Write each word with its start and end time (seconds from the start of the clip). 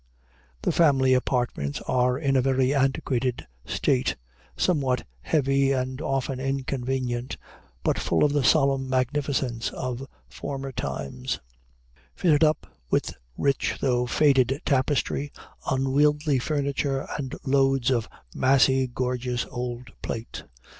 The 0.63 0.71
family 0.71 1.13
apartments 1.13 1.79
are 1.81 2.17
in 2.17 2.35
a 2.35 2.41
very 2.41 2.73
antiquated 2.73 3.45
taste, 3.83 4.15
somewhat 4.57 5.05
heavy, 5.21 5.71
and 5.73 6.01
often 6.01 6.39
inconvenient, 6.39 7.37
but 7.83 7.99
full 7.99 8.23
of 8.23 8.33
the 8.33 8.43
solemn 8.43 8.89
magnificence 8.89 9.69
of 9.69 10.07
former 10.27 10.71
times; 10.71 11.39
fitted 12.15 12.43
up 12.43 12.65
with 12.89 13.13
rich, 13.37 13.77
though 13.79 14.07
faded 14.07 14.59
tapestry, 14.65 15.31
unwieldy 15.69 16.39
furniture, 16.39 17.07
and 17.19 17.35
loads 17.45 17.91
of 17.91 18.09
massy 18.33 18.87
gorgeous 18.87 19.45
old 19.51 19.91
plate. 20.01 20.45